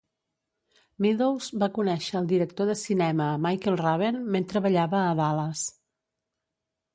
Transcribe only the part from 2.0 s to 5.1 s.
el director de cinema Michael Raven mentre ballava